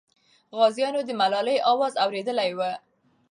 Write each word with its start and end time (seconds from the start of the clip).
غازیانو 0.57 1.01
د 1.05 1.09
ملالۍ 1.21 1.57
اواز 1.71 1.93
اورېدلی 2.03 2.51
وو. 2.57 2.71